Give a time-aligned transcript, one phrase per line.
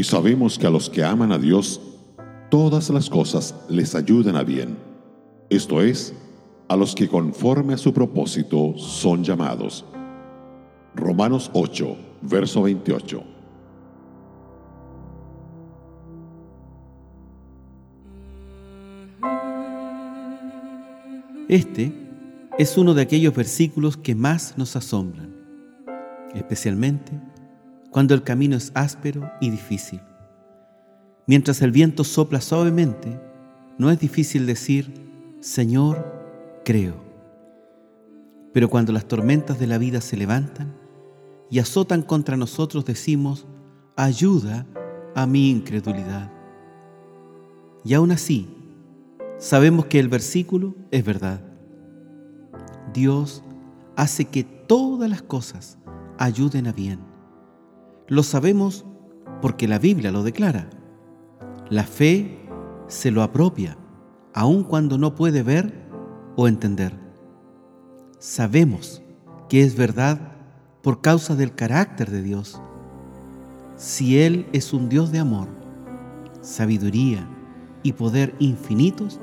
[0.00, 1.78] Y sabemos que a los que aman a Dios,
[2.48, 4.78] todas las cosas les ayudan a bien.
[5.50, 6.14] Esto es,
[6.68, 9.84] a los que conforme a su propósito son llamados.
[10.94, 13.22] Romanos 8, verso 28.
[21.46, 21.92] Este
[22.58, 25.36] es uno de aquellos versículos que más nos asombran,
[26.34, 27.12] especialmente
[27.90, 30.00] cuando el camino es áspero y difícil.
[31.26, 33.20] Mientras el viento sopla suavemente,
[33.78, 34.92] no es difícil decir,
[35.40, 36.04] Señor,
[36.64, 36.94] creo.
[38.52, 40.74] Pero cuando las tormentas de la vida se levantan
[41.50, 43.46] y azotan contra nosotros, decimos,
[43.96, 44.66] ayuda
[45.14, 46.30] a mi incredulidad.
[47.84, 48.48] Y aún así,
[49.38, 51.40] sabemos que el versículo es verdad.
[52.92, 53.42] Dios
[53.96, 55.78] hace que todas las cosas
[56.18, 57.09] ayuden a bien.
[58.10, 58.84] Lo sabemos
[59.40, 60.68] porque la Biblia lo declara.
[61.68, 62.40] La fe
[62.88, 63.78] se lo apropia,
[64.34, 65.72] aun cuando no puede ver
[66.34, 66.92] o entender.
[68.18, 69.00] Sabemos
[69.48, 70.32] que es verdad
[70.82, 72.60] por causa del carácter de Dios.
[73.76, 75.46] Si Él es un Dios de amor,
[76.40, 77.24] sabiduría
[77.84, 79.20] y poder infinitos,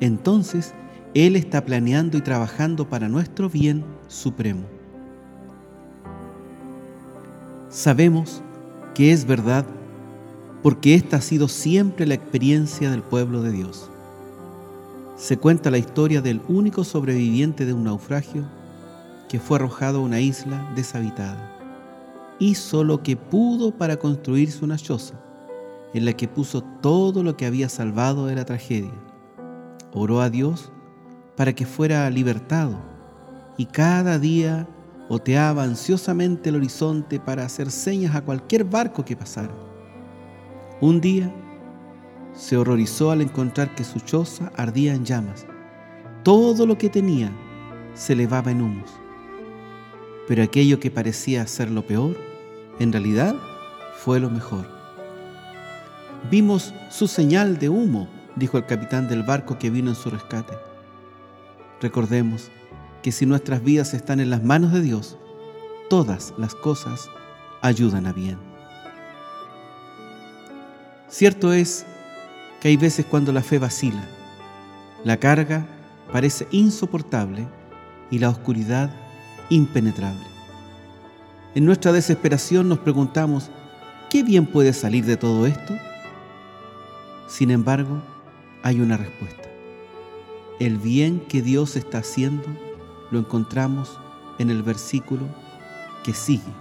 [0.00, 0.74] entonces
[1.14, 4.77] Él está planeando y trabajando para nuestro bien supremo.
[7.70, 8.40] Sabemos
[8.94, 9.66] que es verdad
[10.62, 13.90] porque esta ha sido siempre la experiencia del pueblo de Dios.
[15.16, 18.44] Se cuenta la historia del único sobreviviente de un naufragio
[19.28, 21.58] que fue arrojado a una isla deshabitada.
[22.38, 25.14] Hizo lo que pudo para construirse una choza
[25.92, 28.94] en la que puso todo lo que había salvado de la tragedia.
[29.92, 30.72] Oró a Dios
[31.36, 32.78] para que fuera libertado
[33.58, 34.66] y cada día
[35.08, 39.54] oteaba ansiosamente el horizonte para hacer señas a cualquier barco que pasara.
[40.80, 41.32] Un día
[42.34, 45.46] se horrorizó al encontrar que su choza ardía en llamas.
[46.22, 47.32] Todo lo que tenía
[47.94, 48.90] se elevaba en humos.
[50.28, 52.16] Pero aquello que parecía ser lo peor,
[52.78, 53.34] en realidad
[53.96, 54.66] fue lo mejor.
[56.30, 60.54] Vimos su señal de humo, dijo el capitán del barco que vino en su rescate.
[61.80, 62.50] Recordemos
[63.02, 65.16] que si nuestras vidas están en las manos de Dios,
[65.88, 67.08] todas las cosas
[67.62, 68.38] ayudan a bien.
[71.08, 71.86] Cierto es
[72.60, 74.04] que hay veces cuando la fe vacila,
[75.04, 75.66] la carga
[76.12, 77.46] parece insoportable
[78.10, 78.90] y la oscuridad
[79.48, 80.26] impenetrable.
[81.54, 83.50] En nuestra desesperación nos preguntamos,
[84.10, 85.74] ¿qué bien puede salir de todo esto?
[87.26, 88.02] Sin embargo,
[88.62, 89.48] hay una respuesta.
[90.60, 92.44] El bien que Dios está haciendo
[93.10, 93.98] lo encontramos
[94.38, 95.26] en el versículo
[96.04, 96.52] que sigue,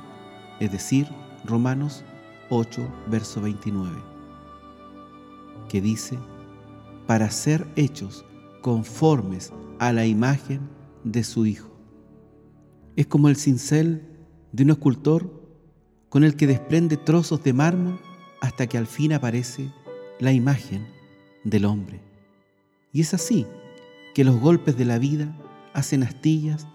[0.60, 1.08] es decir,
[1.46, 2.04] Romanos
[2.50, 3.98] 8, verso 29,
[5.70, 6.18] que dice,
[7.06, 8.26] para ser hechos
[8.62, 10.70] conformes a la imagen
[11.04, 11.70] de su Hijo.
[12.96, 14.08] Es como el cincel
[14.52, 15.38] de un escultor
[16.10, 18.00] con el que desprende trozos de mármol
[18.42, 19.72] hasta que al fin aparece
[20.20, 20.88] la imagen
[21.44, 22.02] del hombre.
[22.92, 23.46] Y es así
[24.16, 25.36] que los golpes de la vida
[25.78, 26.68] hacen astillas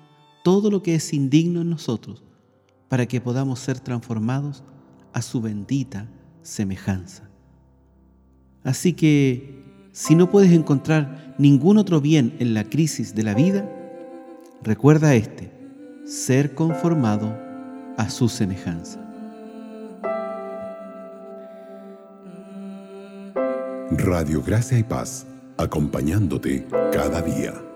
[0.45, 2.23] todo lo que es indigno en nosotros
[2.89, 4.63] para que podamos ser transformados
[5.13, 6.07] a su bendita
[6.43, 7.29] semejanza.
[8.63, 13.69] Así que si no puedes encontrar ningún otro bien en la crisis de la vida,
[14.63, 15.53] recuerda este,
[16.07, 17.37] ser conformado
[17.97, 19.01] a su semejanza.
[23.91, 25.27] Radio Gracia y Paz,
[25.59, 27.72] acompañándote cada día.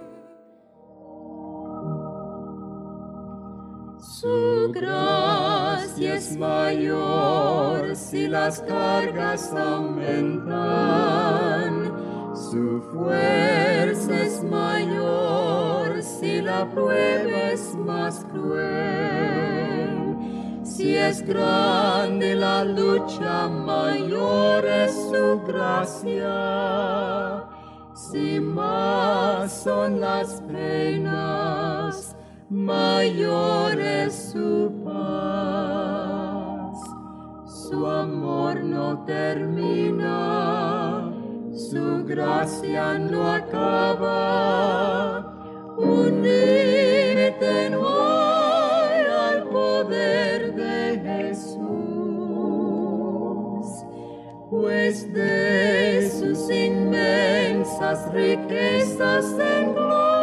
[4.67, 10.57] Su gracia es mayor si las cargas aumentan.
[12.35, 20.17] Su fuerza es mayor si la prueba es más cruel.
[20.65, 26.35] Si es grande la lucha, mayor es su gracia.
[27.95, 31.46] Si más son las penas,
[32.51, 36.79] mayor es su paz.
[37.47, 41.13] Su amor no termina,
[41.53, 44.13] su gracia no acaba.
[45.77, 46.13] Hoy
[49.09, 51.57] al poder de Jesús,
[54.51, 60.16] pues de sus inmensas riquezas en gloria